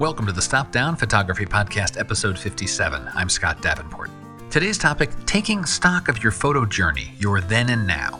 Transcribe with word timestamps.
Welcome 0.00 0.24
to 0.28 0.32
the 0.32 0.40
Stop 0.40 0.72
Down 0.72 0.96
Photography 0.96 1.44
Podcast, 1.44 2.00
episode 2.00 2.38
57. 2.38 3.10
I'm 3.14 3.28
Scott 3.28 3.60
Davenport. 3.60 4.10
Today's 4.48 4.78
topic 4.78 5.10
taking 5.26 5.66
stock 5.66 6.08
of 6.08 6.22
your 6.22 6.32
photo 6.32 6.64
journey, 6.64 7.12
your 7.18 7.42
then 7.42 7.68
and 7.68 7.86
now. 7.86 8.18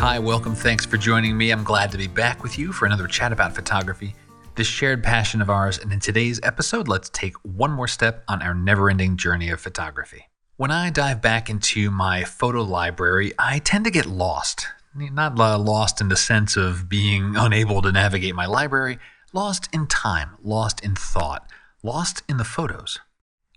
Hi, 0.00 0.18
welcome. 0.18 0.56
Thanks 0.56 0.84
for 0.84 0.96
joining 0.96 1.36
me. 1.36 1.52
I'm 1.52 1.62
glad 1.62 1.92
to 1.92 1.98
be 1.98 2.08
back 2.08 2.42
with 2.42 2.58
you 2.58 2.72
for 2.72 2.86
another 2.86 3.06
chat 3.06 3.30
about 3.32 3.54
photography, 3.54 4.16
this 4.56 4.66
shared 4.66 5.04
passion 5.04 5.40
of 5.40 5.50
ours. 5.50 5.78
And 5.78 5.92
in 5.92 6.00
today's 6.00 6.40
episode, 6.42 6.88
let's 6.88 7.10
take 7.10 7.36
one 7.44 7.70
more 7.70 7.86
step 7.86 8.24
on 8.26 8.42
our 8.42 8.54
never 8.54 8.90
ending 8.90 9.16
journey 9.16 9.50
of 9.50 9.60
photography. 9.60 10.24
When 10.56 10.72
I 10.72 10.90
dive 10.90 11.22
back 11.22 11.48
into 11.48 11.92
my 11.92 12.24
photo 12.24 12.62
library, 12.62 13.34
I 13.38 13.60
tend 13.60 13.84
to 13.84 13.92
get 13.92 14.06
lost. 14.06 14.66
Not 14.94 15.36
lost 15.36 16.00
in 16.00 16.08
the 16.08 16.16
sense 16.16 16.56
of 16.56 16.88
being 16.88 17.36
unable 17.36 17.82
to 17.82 17.92
navigate 17.92 18.34
my 18.34 18.46
library, 18.46 18.98
lost 19.32 19.68
in 19.72 19.86
time, 19.86 20.30
lost 20.42 20.80
in 20.84 20.94
thought, 20.94 21.48
lost 21.82 22.22
in 22.28 22.36
the 22.36 22.44
photos. 22.44 22.98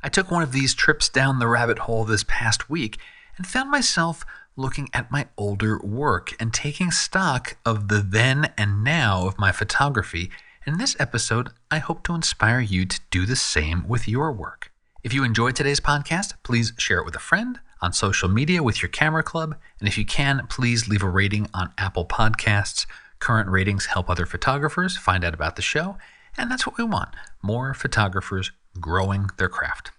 I 0.04 0.10
took 0.10 0.30
one 0.30 0.44
of 0.44 0.52
these 0.52 0.74
trips 0.74 1.10
down 1.10 1.40
the 1.40 1.48
rabbit 1.48 1.80
hole 1.80 2.04
this 2.04 2.26
past 2.28 2.70
week 2.70 2.98
and 3.38 3.48
found 3.48 3.72
myself 3.72 4.26
looking 4.56 4.90
at 4.94 5.12
my 5.12 5.28
older 5.38 5.80
work 5.80 6.34
and 6.40 6.54
taking 6.54 6.92
stock 6.92 7.58
of 7.66 7.88
the 7.88 8.02
then 8.02 8.52
and 8.58 8.84
now 8.84 9.28
of 9.28 9.40
my 9.40 9.52
photography. 9.52 10.30
In 10.68 10.78
this 10.78 10.96
episode, 11.00 11.50
I 11.72 11.80
hope 11.80 12.04
to 12.04 12.16
inspire 12.16 12.60
you 12.60 12.86
to 12.86 13.00
do 13.10 13.26
the 13.26 13.36
same 13.36 13.88
with 13.88 14.08
your 14.08 14.32
work. 14.32 14.71
If 15.04 15.14
you 15.14 15.24
enjoyed 15.24 15.56
today's 15.56 15.80
podcast, 15.80 16.34
please 16.44 16.74
share 16.78 17.00
it 17.00 17.06
with 17.06 17.16
a 17.16 17.20
friend 17.20 17.60
on 17.82 17.92
social 17.92 18.30
media 18.30 18.62
with 18.62 18.84
your 18.84 18.90
camera 18.90 19.24
club. 19.24 19.56
And 19.80 19.88
if 19.88 19.98
you 19.98 20.06
can, 20.06 20.46
please 20.48 20.88
leave 20.88 21.02
a 21.02 21.10
rating 21.10 21.50
on 21.56 21.74
Apple 21.76 22.06
Podcasts. 22.06 22.86
Current 23.18 23.50
ratings 23.50 23.88
help 23.88 24.12
other 24.12 24.28
photographers 24.28 24.98
find 24.98 25.26
out 25.26 25.34
about 25.34 25.56
the 25.56 25.64
show. 25.64 25.98
And 26.38 26.52
that's 26.52 26.68
what 26.68 26.78
we 26.78 26.84
want 26.84 27.10
more 27.42 27.74
photographers 27.74 28.52
growing 28.80 29.32
their 29.38 29.50
craft. 29.50 29.92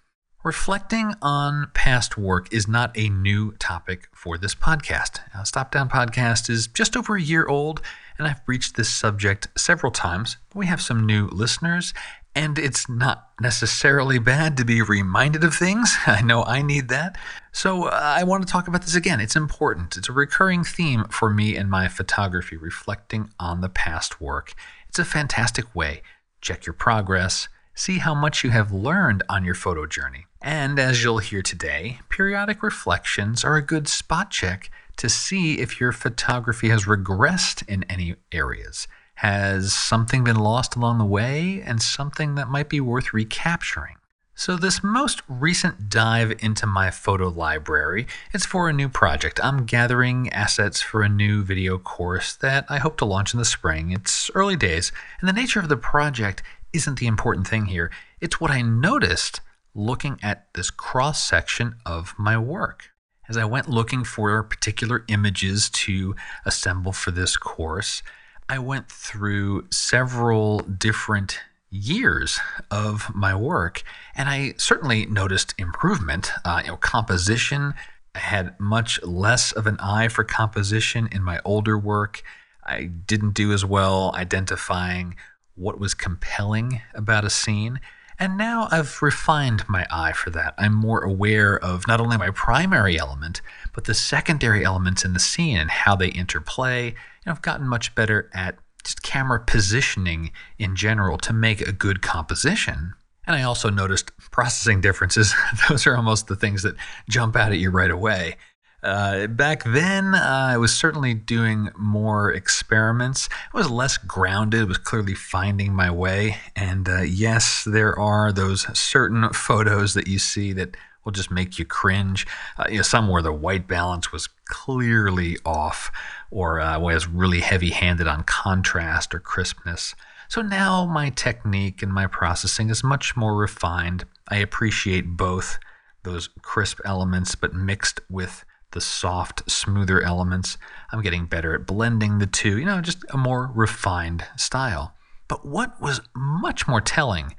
Reflecting 0.44 1.14
on 1.20 1.70
past 1.74 2.16
work 2.16 2.52
is 2.52 2.68
not 2.68 2.96
a 2.96 3.08
new 3.08 3.52
topic 3.58 4.08
for 4.12 4.38
this 4.38 4.54
podcast. 4.54 5.20
Now, 5.34 5.42
Stop 5.42 5.72
Down 5.72 5.88
Podcast 5.88 6.48
is 6.48 6.68
just 6.68 6.96
over 6.96 7.16
a 7.16 7.22
year 7.22 7.46
old, 7.46 7.80
and 8.18 8.26
I've 8.26 8.44
breached 8.44 8.76
this 8.76 8.88
subject 8.88 9.48
several 9.56 9.92
times. 9.92 10.36
We 10.54 10.66
have 10.66 10.82
some 10.82 11.06
new 11.06 11.28
listeners, 11.28 11.94
and 12.34 12.58
it's 12.58 12.88
not 12.88 13.30
necessarily 13.40 14.18
bad 14.18 14.56
to 14.56 14.64
be 14.64 14.80
reminded 14.80 15.44
of 15.44 15.54
things. 15.54 15.96
I 16.06 16.22
know 16.22 16.44
I 16.44 16.62
need 16.62 16.88
that. 16.88 17.16
So 17.52 17.84
uh, 17.84 18.00
I 18.00 18.24
want 18.24 18.46
to 18.46 18.50
talk 18.50 18.68
about 18.68 18.82
this 18.82 18.94
again. 18.94 19.20
It's 19.20 19.36
important. 19.36 19.96
It's 19.96 20.08
a 20.08 20.12
recurring 20.12 20.64
theme 20.64 21.04
for 21.04 21.30
me 21.30 21.56
in 21.56 21.68
my 21.68 21.88
photography, 21.88 22.56
reflecting 22.56 23.30
on 23.38 23.60
the 23.60 23.68
past 23.68 24.20
work. 24.20 24.54
It's 24.88 24.98
a 24.98 25.04
fantastic 25.04 25.74
way. 25.74 26.02
Check 26.40 26.66
your 26.66 26.72
progress, 26.72 27.48
see 27.74 27.98
how 27.98 28.14
much 28.14 28.42
you 28.42 28.50
have 28.50 28.72
learned 28.72 29.22
on 29.28 29.44
your 29.44 29.54
photo 29.54 29.86
journey. 29.86 30.26
And 30.40 30.78
as 30.78 31.04
you'll 31.04 31.18
hear 31.18 31.42
today, 31.42 32.00
periodic 32.08 32.62
reflections 32.62 33.44
are 33.44 33.56
a 33.56 33.62
good 33.62 33.86
spot 33.86 34.30
check 34.30 34.70
to 34.96 35.08
see 35.08 35.60
if 35.60 35.80
your 35.80 35.92
photography 35.92 36.68
has 36.68 36.84
regressed 36.84 37.66
in 37.68 37.84
any 37.84 38.16
areas. 38.32 38.88
Has 39.22 39.72
something 39.72 40.24
been 40.24 40.34
lost 40.34 40.74
along 40.74 40.98
the 40.98 41.04
way 41.04 41.62
and 41.64 41.80
something 41.80 42.34
that 42.34 42.48
might 42.48 42.68
be 42.68 42.80
worth 42.80 43.14
recapturing? 43.14 43.94
So, 44.34 44.56
this 44.56 44.82
most 44.82 45.22
recent 45.28 45.88
dive 45.88 46.32
into 46.40 46.66
my 46.66 46.90
photo 46.90 47.28
library 47.28 48.08
is 48.34 48.44
for 48.44 48.68
a 48.68 48.72
new 48.72 48.88
project. 48.88 49.38
I'm 49.40 49.64
gathering 49.64 50.28
assets 50.32 50.82
for 50.82 51.02
a 51.02 51.08
new 51.08 51.44
video 51.44 51.78
course 51.78 52.34
that 52.34 52.66
I 52.68 52.78
hope 52.78 52.96
to 52.96 53.04
launch 53.04 53.32
in 53.32 53.38
the 53.38 53.44
spring. 53.44 53.92
It's 53.92 54.28
early 54.34 54.56
days, 54.56 54.90
and 55.20 55.28
the 55.28 55.32
nature 55.32 55.60
of 55.60 55.68
the 55.68 55.76
project 55.76 56.42
isn't 56.72 56.98
the 56.98 57.06
important 57.06 57.46
thing 57.46 57.66
here. 57.66 57.92
It's 58.20 58.40
what 58.40 58.50
I 58.50 58.60
noticed 58.60 59.40
looking 59.72 60.18
at 60.20 60.52
this 60.54 60.68
cross 60.68 61.22
section 61.22 61.76
of 61.86 62.12
my 62.18 62.36
work. 62.36 62.90
As 63.28 63.36
I 63.36 63.44
went 63.44 63.70
looking 63.70 64.02
for 64.02 64.42
particular 64.42 65.04
images 65.06 65.70
to 65.70 66.16
assemble 66.44 66.90
for 66.90 67.12
this 67.12 67.36
course, 67.36 68.02
I 68.48 68.58
went 68.58 68.90
through 68.90 69.68
several 69.70 70.58
different 70.60 71.40
years 71.70 72.38
of 72.70 73.14
my 73.14 73.34
work, 73.34 73.82
and 74.14 74.28
I 74.28 74.54
certainly 74.58 75.06
noticed 75.06 75.54
improvement. 75.58 76.30
Uh, 76.44 76.60
you 76.64 76.70
know, 76.70 76.76
composition. 76.76 77.74
I 78.14 78.18
had 78.18 78.60
much 78.60 79.02
less 79.02 79.52
of 79.52 79.66
an 79.66 79.78
eye 79.80 80.08
for 80.08 80.22
composition 80.22 81.08
in 81.10 81.22
my 81.22 81.40
older 81.44 81.78
work. 81.78 82.22
I 82.62 82.84
didn't 82.84 83.32
do 83.32 83.52
as 83.52 83.64
well 83.64 84.12
identifying 84.14 85.16
what 85.54 85.80
was 85.80 85.94
compelling 85.94 86.82
about 86.94 87.24
a 87.24 87.30
scene. 87.30 87.80
And 88.22 88.38
now 88.38 88.68
I've 88.70 89.02
refined 89.02 89.68
my 89.68 89.84
eye 89.90 90.12
for 90.12 90.30
that. 90.30 90.54
I'm 90.56 90.74
more 90.74 91.02
aware 91.02 91.58
of 91.58 91.88
not 91.88 92.00
only 92.00 92.16
my 92.16 92.30
primary 92.30 92.96
element, 92.96 93.42
but 93.72 93.86
the 93.86 93.94
secondary 93.94 94.64
elements 94.64 95.04
in 95.04 95.12
the 95.12 95.18
scene 95.18 95.58
and 95.58 95.68
how 95.68 95.96
they 95.96 96.06
interplay. 96.06 96.94
And 97.24 97.32
I've 97.32 97.42
gotten 97.42 97.66
much 97.66 97.96
better 97.96 98.30
at 98.32 98.58
just 98.84 99.02
camera 99.02 99.40
positioning 99.44 100.30
in 100.56 100.76
general 100.76 101.18
to 101.18 101.32
make 101.32 101.62
a 101.62 101.72
good 101.72 102.00
composition. 102.00 102.94
And 103.26 103.34
I 103.34 103.42
also 103.42 103.70
noticed 103.70 104.16
processing 104.30 104.80
differences. 104.80 105.34
Those 105.68 105.84
are 105.88 105.96
almost 105.96 106.28
the 106.28 106.36
things 106.36 106.62
that 106.62 106.76
jump 107.10 107.34
out 107.34 107.50
at 107.50 107.58
you 107.58 107.70
right 107.70 107.90
away. 107.90 108.36
Uh, 108.82 109.28
back 109.28 109.62
then, 109.62 110.14
uh, 110.14 110.48
I 110.50 110.56
was 110.56 110.74
certainly 110.74 111.14
doing 111.14 111.70
more 111.78 112.32
experiments. 112.32 113.28
I 113.54 113.56
was 113.56 113.70
less 113.70 113.96
grounded, 113.96 114.66
was 114.66 114.78
clearly 114.78 115.14
finding 115.14 115.72
my 115.72 115.90
way. 115.90 116.38
And 116.56 116.88
uh, 116.88 117.02
yes, 117.02 117.62
there 117.64 117.96
are 117.96 118.32
those 118.32 118.66
certain 118.76 119.32
photos 119.32 119.94
that 119.94 120.08
you 120.08 120.18
see 120.18 120.52
that 120.54 120.76
will 121.04 121.12
just 121.12 121.30
make 121.30 121.58
you 121.58 121.64
cringe. 121.64 122.26
Uh, 122.58 122.64
you 122.68 122.76
know, 122.76 122.82
some 122.82 123.08
where 123.08 123.22
the 123.22 123.32
white 123.32 123.68
balance 123.68 124.10
was 124.10 124.28
clearly 124.46 125.36
off 125.44 125.92
or 126.30 126.60
uh, 126.60 126.78
was 126.78 127.06
really 127.06 127.40
heavy 127.40 127.70
handed 127.70 128.08
on 128.08 128.24
contrast 128.24 129.14
or 129.14 129.20
crispness. 129.20 129.94
So 130.28 130.40
now 130.42 130.86
my 130.86 131.10
technique 131.10 131.82
and 131.82 131.92
my 131.92 132.06
processing 132.06 132.70
is 132.70 132.82
much 132.82 133.16
more 133.16 133.36
refined. 133.36 134.04
I 134.28 134.36
appreciate 134.38 135.16
both 135.16 135.58
those 136.04 136.30
crisp 136.40 136.80
elements, 136.84 137.34
but 137.34 137.54
mixed 137.54 138.00
with 138.08 138.44
the 138.72 138.80
soft, 138.80 139.50
smoother 139.50 140.02
elements. 140.02 140.58
I'm 140.90 141.02
getting 141.02 141.26
better 141.26 141.54
at 141.54 141.66
blending 141.66 142.18
the 142.18 142.26
two, 142.26 142.58
you 142.58 142.64
know, 142.64 142.80
just 142.80 143.04
a 143.10 143.16
more 143.16 143.50
refined 143.54 144.24
style. 144.36 144.94
But 145.28 145.46
what 145.46 145.80
was 145.80 146.00
much 146.14 146.68
more 146.68 146.80
telling 146.80 147.34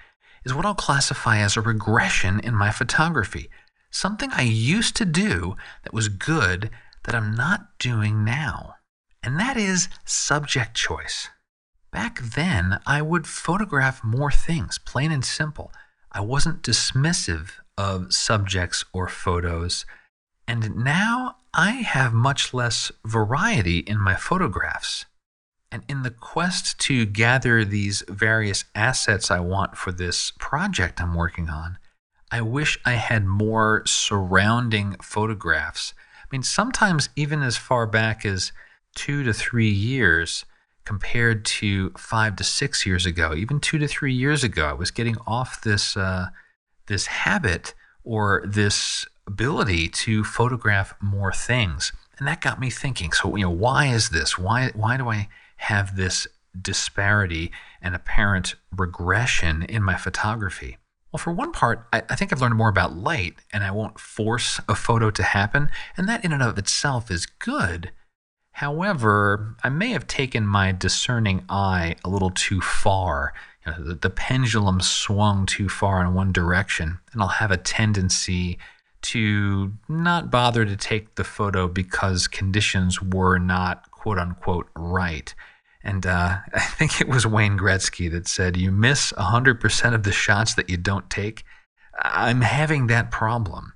is 0.46 0.54
what 0.54 0.66
I'll 0.66 0.76
classify 0.76 1.40
as 1.40 1.56
a 1.56 1.62
regression 1.62 2.40
in 2.40 2.56
my 2.56 2.72
photography. 2.72 3.50
Something 3.92 4.32
I 4.32 4.42
used 4.42 4.96
to 4.96 5.06
do 5.06 5.56
that 5.84 5.94
was 5.94 6.10
good 6.10 6.70
that 7.04 7.16
I'm 7.16 7.36
not 7.36 7.78
doing 7.80 8.24
now. 8.24 8.76
And 9.22 9.40
that 9.40 9.58
is 9.58 9.90
subject 10.06 10.76
choice. 10.76 11.30
Back 11.92 12.20
then, 12.20 12.80
I 12.88 13.02
would 13.02 13.28
photograph 13.28 14.04
more 14.04 14.32
things, 14.32 14.80
plain 14.80 15.12
and 15.12 15.24
simple. 15.24 15.72
I 16.12 16.22
wasn't 16.22 16.64
dismissive 16.64 17.52
of 17.78 18.14
subjects 18.14 18.84
or 18.94 19.08
photos 19.08 19.86
and 20.48 20.76
now 20.76 21.38
I 21.54 21.72
have 21.72 22.14
much 22.14 22.54
less 22.54 22.92
variety 23.06 23.80
in 23.80 24.00
my 24.00 24.16
photographs. 24.16 25.06
And 25.72 25.84
in 25.88 26.04
the 26.04 26.12
quest 26.12 26.80
to 26.82 27.06
gather 27.06 27.66
these 27.66 28.04
various 28.08 28.66
assets 28.76 29.32
I 29.32 29.40
want 29.40 29.76
for 29.78 29.92
this 29.92 30.32
project 30.38 31.02
I'm 31.02 31.16
working 31.16 31.50
on, 31.50 31.78
I 32.32 32.42
wish 32.42 32.80
I 32.86 32.94
had 32.94 33.26
more 33.26 33.84
surrounding 33.86 34.98
photographs. 35.02 35.94
I 36.20 36.26
mean, 36.32 36.44
sometimes 36.44 37.10
even 37.16 37.42
as 37.42 37.58
far 37.58 37.88
back 37.88 38.26
as 38.26 38.52
two 38.96 39.24
to 39.24 39.34
three 39.34 39.70
years 39.70 40.46
compared 40.86 41.46
to 41.46 41.92
five 41.92 42.36
to 42.36 42.44
six 42.44 42.86
years 42.86 43.06
ago, 43.06 43.34
even 43.34 43.60
two 43.60 43.78
to 43.78 43.88
three 43.88 44.14
years 44.14 44.44
ago, 44.44 44.66
I 44.66 44.74
was 44.74 44.92
getting 44.92 45.18
off 45.26 45.62
this, 45.62 45.96
uh, 45.96 46.28
this 46.88 47.08
habit 47.08 47.74
or 48.04 48.44
this 48.46 49.08
ability 49.28 49.88
to 49.88 50.24
photograph 50.24 50.94
more 51.02 51.32
things. 51.32 51.92
And 52.18 52.28
that 52.28 52.42
got 52.42 52.60
me 52.60 52.70
thinking. 52.70 53.12
So, 53.12 53.36
you 53.36 53.46
know, 53.46 53.50
why 53.50 53.88
is 53.88 54.10
this? 54.10 54.38
Why 54.38 54.72
why 54.76 54.98
do 54.98 55.10
I 55.10 55.30
have 55.58 55.96
this 55.96 56.28
disparity 56.60 57.52
and 57.82 57.96
apparent 57.96 58.56
regression 58.76 59.64
in 59.64 59.84
my 59.84 59.96
photography? 59.96 60.78
Well, 61.12 61.20
for 61.20 61.32
one 61.32 61.52
part, 61.52 61.88
I, 61.94 62.02
I, 62.10 62.16
think 62.16 62.34
I've 62.34 62.42
learned 62.42 62.56
more 62.56 62.70
about 62.70 62.96
light 62.96 63.36
and 63.52 63.64
I 63.64 63.70
won't 63.70 64.00
force 64.00 64.60
a 64.68 64.74
photo 64.74 65.12
to 65.12 65.22
happen, 65.22 65.70
and 65.96 66.10
that 66.10 66.26
in 66.26 66.34
and 66.34 66.42
of 66.42 66.58
itself 66.58 67.12
is 67.12 67.28
good. 67.28 67.92
However, 68.54 69.56
I 69.64 69.70
may 69.70 69.90
have 69.90 70.08
taken 70.08 70.48
my 70.48 70.72
discerning 70.72 71.46
eye 71.50 71.96
a 72.04 72.10
little 72.10 72.32
too 72.32 72.62
far. 72.62 73.34
You 73.66 73.72
know, 73.72 73.84
the, 73.84 73.96
the 73.96 74.10
pendulum 74.10 74.82
swung 74.82 75.46
too 75.46 75.70
far 75.70 76.04
in 76.04 76.16
one 76.16 76.32
direction, 76.32 77.00
and 77.12 77.22
I'll 77.22 77.28
have 77.28 77.52
a 77.52 77.58
tendency 77.58 78.58
to 79.04 79.74
not 79.88 80.32
bother 80.32 80.66
to 80.66 80.76
take 80.76 81.16
the 81.16 81.24
photo 81.24 81.68
because 81.68 82.28
conditions 82.28 83.02
were 83.02 83.38
not 83.38 83.92
quote 83.92 84.18
unquote 84.18 84.68
right. 84.76 85.34
And 85.84 86.06
uh, 86.06 86.38
I 86.54 86.60
think 86.60 87.02
it 87.02 87.08
was 87.08 87.28
Wayne 87.28 87.58
Gretzky 87.58 88.10
that 88.12 88.28
said, 88.28 88.58
You 88.58 88.72
miss 88.72 89.12
100% 89.14 89.94
of 89.94 90.04
the 90.04 90.12
shots 90.12 90.56
that 90.56 90.70
you 90.70 90.78
don't 90.78 91.10
take. 91.10 91.44
I'm 92.02 92.42
having 92.42 92.88
that 92.88 93.12
problem. 93.12 93.74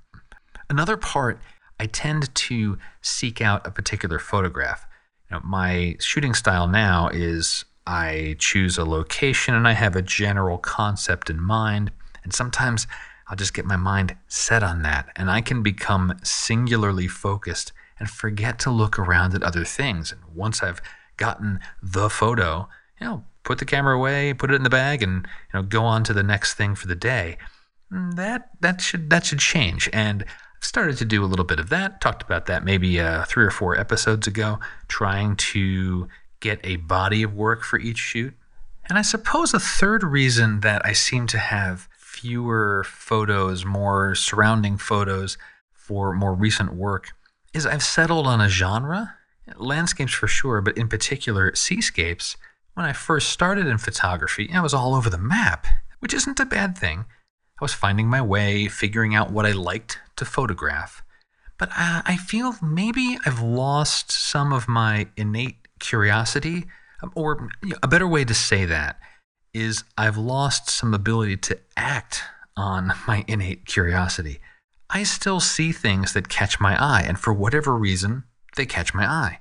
Another 0.68 0.96
part, 0.96 1.40
I 1.78 1.86
tend 1.86 2.34
to 2.34 2.78
seek 3.00 3.40
out 3.40 3.66
a 3.66 3.70
particular 3.70 4.18
photograph. 4.18 4.86
You 5.30 5.36
know, 5.36 5.42
my 5.44 5.96
shooting 6.00 6.34
style 6.34 6.66
now 6.66 7.08
is 7.08 7.64
I 7.86 8.36
choose 8.38 8.76
a 8.76 8.84
location 8.84 9.54
and 9.54 9.66
I 9.68 9.72
have 9.72 9.96
a 9.96 10.02
general 10.02 10.58
concept 10.58 11.30
in 11.30 11.40
mind. 11.40 11.90
And 12.22 12.34
sometimes 12.34 12.86
I'll 13.28 13.36
just 13.36 13.54
get 13.54 13.64
my 13.64 13.76
mind 13.76 14.16
set 14.26 14.62
on 14.62 14.82
that 14.82 15.08
and 15.16 15.30
I 15.30 15.40
can 15.40 15.62
become 15.62 16.18
singularly 16.22 17.08
focused 17.08 17.72
and 17.98 18.08
forget 18.08 18.58
to 18.60 18.70
look 18.70 18.98
around 18.98 19.34
at 19.34 19.42
other 19.42 19.64
things. 19.64 20.12
And 20.12 20.20
once 20.34 20.62
I've 20.62 20.80
gotten 21.16 21.60
the 21.82 22.08
photo, 22.08 22.68
you 23.00 23.06
know, 23.06 23.24
put 23.42 23.58
the 23.58 23.64
camera 23.64 23.96
away, 23.96 24.32
put 24.34 24.50
it 24.50 24.54
in 24.54 24.62
the 24.62 24.70
bag, 24.70 25.02
and 25.02 25.26
you 25.52 25.60
know, 25.60 25.62
go 25.62 25.84
on 25.84 26.04
to 26.04 26.12
the 26.12 26.22
next 26.22 26.54
thing 26.54 26.74
for 26.74 26.86
the 26.86 26.94
day. 26.94 27.36
Mm, 27.92 28.14
that 28.16 28.50
that 28.60 28.80
should 28.80 29.10
that 29.10 29.26
should 29.26 29.38
change. 29.38 29.88
And 29.92 30.22
I've 30.22 30.64
started 30.64 30.96
to 30.98 31.04
do 31.04 31.24
a 31.24 31.26
little 31.26 31.44
bit 31.44 31.60
of 31.60 31.68
that. 31.70 32.00
Talked 32.00 32.22
about 32.22 32.46
that 32.46 32.64
maybe 32.64 33.00
uh, 33.00 33.24
three 33.24 33.44
or 33.44 33.50
four 33.50 33.78
episodes 33.78 34.26
ago, 34.26 34.58
trying 34.86 35.36
to 35.36 36.08
get 36.40 36.60
a 36.62 36.76
body 36.76 37.22
of 37.22 37.34
work 37.34 37.64
for 37.64 37.78
each 37.78 37.98
shoot. 37.98 38.34
And 38.88 38.96
I 38.96 39.02
suppose 39.02 39.52
a 39.52 39.60
third 39.60 40.02
reason 40.02 40.60
that 40.60 40.84
I 40.84 40.92
seem 40.92 41.26
to 41.28 41.38
have 41.38 41.88
fewer 42.18 42.84
photos, 42.84 43.64
more 43.64 44.14
surrounding 44.14 44.76
photos 44.76 45.38
for 45.72 46.12
more 46.12 46.34
recent 46.34 46.74
work 46.74 47.10
is 47.54 47.64
I've 47.64 47.82
settled 47.82 48.26
on 48.26 48.40
a 48.40 48.48
genre 48.48 49.14
landscapes 49.56 50.12
for 50.12 50.26
sure, 50.26 50.60
but 50.60 50.76
in 50.76 50.88
particular, 50.88 51.54
seascapes. 51.54 52.36
When 52.74 52.84
I 52.84 52.92
first 52.92 53.30
started 53.30 53.66
in 53.66 53.78
photography, 53.78 54.50
I 54.52 54.60
was 54.60 54.74
all 54.74 54.94
over 54.94 55.08
the 55.08 55.18
map, 55.18 55.66
which 56.00 56.12
isn't 56.12 56.40
a 56.40 56.44
bad 56.44 56.76
thing. 56.76 57.06
I 57.60 57.64
was 57.64 57.72
finding 57.72 58.08
my 58.08 58.20
way, 58.20 58.68
figuring 58.68 59.14
out 59.14 59.32
what 59.32 59.46
I 59.46 59.52
liked 59.52 59.98
to 60.16 60.24
photograph. 60.24 61.02
But 61.56 61.70
uh, 61.70 62.02
I 62.04 62.16
feel 62.16 62.56
maybe 62.62 63.18
I've 63.24 63.40
lost 63.40 64.12
some 64.12 64.52
of 64.52 64.68
my 64.68 65.08
innate 65.16 65.56
curiosity, 65.78 66.66
or 67.14 67.48
a 67.82 67.88
better 67.88 68.06
way 68.06 68.24
to 68.24 68.34
say 68.34 68.64
that 68.64 68.98
is 69.54 69.84
I've 69.96 70.16
lost 70.16 70.68
some 70.68 70.94
ability 70.94 71.36
to 71.38 71.58
act 71.76 72.22
on 72.56 72.92
my 73.06 73.24
innate 73.28 73.66
curiosity. 73.66 74.40
I 74.90 75.02
still 75.02 75.40
see 75.40 75.72
things 75.72 76.12
that 76.12 76.28
catch 76.28 76.60
my 76.60 76.82
eye, 76.82 77.02
and 77.06 77.18
for 77.18 77.32
whatever 77.32 77.76
reason, 77.76 78.24
they 78.56 78.66
catch 78.66 78.94
my 78.94 79.06
eye. 79.06 79.40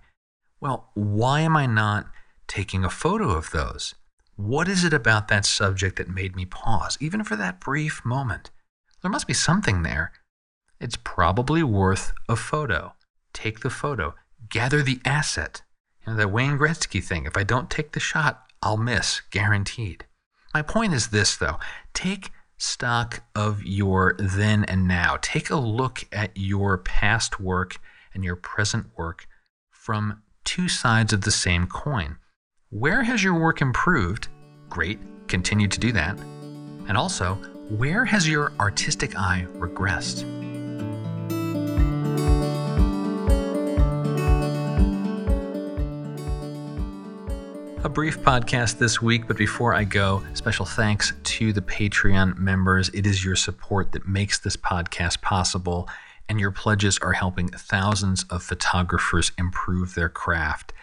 Well, 0.60 0.90
why 0.94 1.42
am 1.42 1.56
I 1.56 1.66
not 1.66 2.08
taking 2.48 2.84
a 2.84 2.90
photo 2.90 3.30
of 3.30 3.52
those? 3.52 3.96
What 4.36 4.68
is 4.68 4.84
it 4.84 4.94
about 4.94 5.30
that 5.30 5.46
subject 5.46 5.96
that 5.96 6.10
made 6.10 6.36
me 6.36 6.46
pause, 6.46 6.98
even 7.00 7.24
for 7.24 7.36
that 7.36 7.60
brief 7.60 8.04
moment? 8.06 8.52
There 9.02 9.12
must 9.12 9.28
be 9.28 9.34
something 9.34 9.84
there. 9.84 10.12
It's 10.80 10.98
probably 11.04 11.64
worth 11.64 12.14
a 12.30 12.36
photo. 12.36 12.94
Take 13.34 13.62
the 13.62 13.70
photo, 13.70 14.16
gather 14.50 14.82
the 14.84 15.00
asset. 15.06 15.62
You 16.06 16.14
know, 16.14 16.18
that 16.18 16.32
Wayne 16.32 16.58
Gretzky 16.58 17.04
thing 17.04 17.26
if 17.26 17.38
I 17.38 17.44
don't 17.44 17.70
take 17.70 17.94
the 17.94 18.00
shot, 18.00 18.47
I'll 18.62 18.78
miss, 18.78 19.22
guaranteed. 19.32 20.06
My 20.54 20.62
point 20.62 20.94
is 20.94 21.08
this, 21.10 21.36
though 21.36 21.60
take 21.94 22.32
stock 22.58 23.24
of 23.36 23.64
your 23.64 24.16
then 24.20 24.64
and 24.66 24.88
now. 24.88 25.18
Take 25.22 25.50
a 25.50 25.56
look 25.56 26.06
at 26.12 26.32
your 26.36 26.78
past 26.80 27.40
work 27.40 27.78
and 28.14 28.24
your 28.24 28.36
present 28.36 28.88
work 28.98 29.28
from 29.70 30.22
two 30.44 30.68
sides 30.68 31.14
of 31.14 31.22
the 31.22 31.32
same 31.32 31.68
coin. 31.68 32.18
Where 32.70 33.04
has 33.04 33.24
your 33.24 33.40
work 33.40 33.62
improved? 33.62 34.28
Great, 34.70 35.00
continue 35.28 35.68
to 35.68 35.80
do 35.80 35.92
that. 35.94 36.18
And 36.88 36.98
also, 36.98 37.36
where 37.70 38.06
has 38.06 38.28
your 38.28 38.52
artistic 38.60 39.18
eye 39.18 39.46
regressed? 39.58 40.47
Brief 47.98 48.20
podcast 48.20 48.78
this 48.78 49.02
week, 49.02 49.28
but 49.28 49.36
before 49.36 49.74
I 49.74 49.84
go, 49.84 50.22
special 50.36 50.68
thanks 50.68 51.14
to 51.24 51.52
the 51.52 51.64
Patreon 51.64 52.38
members. 52.38 52.90
It 52.90 53.08
is 53.08 53.26
your 53.26 53.36
support 53.36 53.92
that 53.94 54.08
makes 54.08 54.38
this 54.38 54.56
podcast 54.56 55.22
possible 55.22 55.90
and 56.30 56.40
your 56.40 56.52
pledges 56.52 57.00
are 57.00 57.14
helping 57.14 57.48
thousands 57.48 58.24
of 58.30 58.44
photographers 58.44 59.32
improve 59.40 59.96
their 59.96 60.10
craft. 60.10 60.74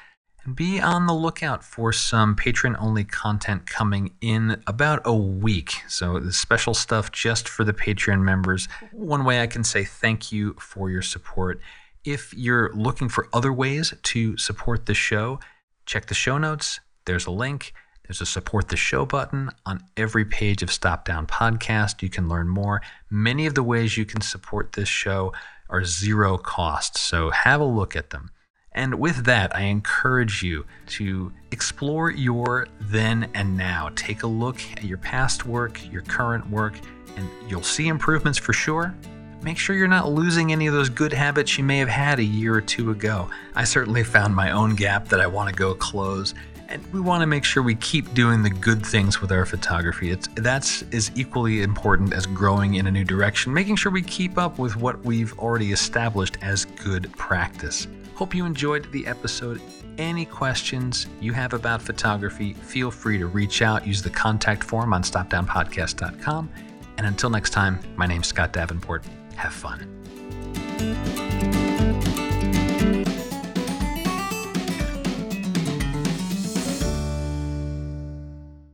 And 0.45 0.57
be 0.57 0.81
on 0.81 1.07
the 1.07 1.15
lookout 1.15 1.63
for 1.63 1.93
some 1.93 2.35
patron 2.35 2.75
only 2.81 3.05
content 3.05 3.65
coming 3.65 4.15
in 4.21 4.61
about 4.67 5.01
a 5.05 5.15
week. 5.15 5.83
So, 5.87 6.19
the 6.19 6.33
special 6.33 6.75
stuff 6.75 7.13
just 7.13 7.49
for 7.49 7.63
the 7.63 7.73
Patreon 7.73 8.23
members. 8.23 8.67
One 8.91 9.25
way 9.25 9.41
I 9.41 9.47
can 9.47 9.63
say 9.63 9.85
thank 9.85 10.33
you 10.33 10.55
for 10.55 10.91
your 10.91 11.03
support. 11.03 11.61
If 12.05 12.35
you're 12.35 12.73
looking 12.75 13.09
for 13.09 13.29
other 13.33 13.53
ways 13.53 13.95
to 14.03 14.37
support 14.37 14.87
the 14.87 14.95
show, 14.95 15.39
check 15.87 16.07
the 16.07 16.15
show 16.15 16.39
notes. 16.39 16.81
There's 17.07 17.27
a 17.27 17.31
link. 17.31 17.75
There's 18.07 18.21
a 18.21 18.27
support 18.27 18.69
the 18.69 18.77
show 18.77 19.05
button 19.05 19.51
on 19.67 19.83
every 19.97 20.25
page 20.25 20.63
of 20.63 20.73
Stop 20.73 21.05
Down 21.05 21.27
Podcast. 21.27 22.03
You 22.03 22.09
can 22.09 22.29
learn 22.29 22.49
more. 22.49 22.81
Many 23.11 23.47
of 23.47 23.55
the 23.55 23.63
ways 23.63 23.97
you 23.97 24.07
can 24.07 24.21
support 24.21 24.73
this 24.73 24.89
show 24.89 25.33
are 25.69 25.85
zero 25.85 26.39
cost, 26.39 26.97
so 26.97 27.31
have 27.31 27.61
a 27.61 27.65
look 27.65 27.95
at 27.95 28.11
them. 28.11 28.31
And 28.73 28.97
with 28.97 29.25
that, 29.27 29.55
I 29.55 29.63
encourage 29.63 30.43
you 30.43 30.65
to 30.89 31.33
explore 31.53 32.11
your 32.11 32.69
then 32.81 33.31
and 33.35 33.57
now. 33.57 33.91
Take 33.95 34.23
a 34.23 34.27
look 34.27 34.61
at 34.77 34.85
your 34.85 34.99
past 34.99 35.47
work, 35.47 35.81
your 35.93 36.03
current 36.03 36.49
work, 36.51 36.75
and 37.17 37.29
you'll 37.49 37.63
see 37.63 37.89
improvements 37.89 38.39
for 38.39 38.53
sure. 38.53 38.95
Make 39.43 39.59
sure 39.59 39.77
you're 39.77 39.89
not 39.89 40.11
losing 40.11 40.53
any 40.53 40.67
of 40.67 40.75
those 40.75 40.89
good 40.89 41.13
habits 41.13 41.59
you 41.59 41.65
may 41.65 41.79
have 41.79 41.89
had 41.89 42.19
a 42.19 42.25
year 42.25 42.55
or 42.55 42.63
two 42.63 42.91
ago. 42.91 43.29
I 43.55 43.65
certainly 43.65 44.03
found 44.03 44.35
my 44.35 44.53
own 44.53 44.75
gap 44.75 45.09
that 45.09 45.21
I 45.21 45.27
want 45.27 45.51
to 45.51 45.55
go 45.55 45.75
close 45.75 46.35
and 46.69 46.85
we 46.93 47.01
want 47.01 47.21
to 47.21 47.27
make 47.27 47.45
sure 47.45 47.63
we 47.63 47.75
keep 47.77 48.13
doing 48.15 48.43
the 48.43 48.51
good 48.51 48.85
things 48.85 49.21
with 49.21 49.33
our 49.33 49.47
photography. 49.47 50.11
It's 50.11 50.29
that's 50.37 50.83
as 50.93 51.11
equally 51.15 51.63
important 51.63 52.13
as 52.13 52.27
growing 52.27 52.75
in 52.75 52.87
a 52.87 52.91
new 52.91 53.05
direction, 53.05 53.53
making 53.53 53.77
sure 53.77 53.93
we 53.93 54.03
keep 54.03 54.39
up 54.39 54.59
with 54.59 54.77
what 54.77 55.05
we've 55.05 55.39
already 55.39 55.73
established 55.73 56.39
as 56.43 56.65
good 56.65 57.13
practice. 57.13 57.87
Hope 58.15 58.35
you 58.35 58.47
enjoyed 58.47 58.91
the 58.93 59.07
episode. 59.07 59.61
Any 59.99 60.25
questions 60.25 61.07
you 61.21 61.33
have 61.33 61.53
about 61.53 61.83
photography, 61.83 62.55
feel 62.55 62.91
free 62.91 63.19
to 63.19 63.27
reach 63.27 63.63
out. 63.63 63.87
Use 63.87 64.03
the 64.03 64.11
contact 64.11 64.65
form 64.65 64.93
on 64.93 65.03
stopdownpodcast.com. 65.03 66.51
And 66.97 67.07
until 67.07 67.31
next 67.31 67.51
time, 67.51 67.81
my 67.97 68.07
name's 68.07 68.29
Scott 68.29 68.53
Davenport. 68.53 69.05
Have 69.37 69.53
fun. 69.53 71.14